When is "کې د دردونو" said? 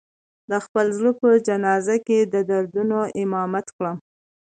2.07-2.97